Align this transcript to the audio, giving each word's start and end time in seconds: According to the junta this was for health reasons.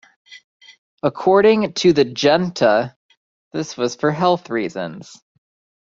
According 1.03 1.73
to 1.73 1.93
the 1.93 2.03
junta 2.05 2.95
this 3.53 3.77
was 3.77 3.93
for 3.95 4.09
health 4.09 4.49
reasons. 4.49 5.21